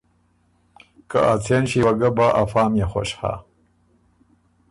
که 1.09 1.19
”ا 1.31 1.33
څېن 1.43 1.63
ݭيې 1.69 1.79
وه 1.85 1.93
ګۀ 1.99 2.09
بۀ 2.17 2.27
افا 2.41 2.63
ميې 2.71 2.85
خوش 2.91 3.09
هۀ“ 3.19 3.33